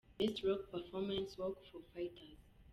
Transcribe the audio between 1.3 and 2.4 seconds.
Walk, Foo Fighters.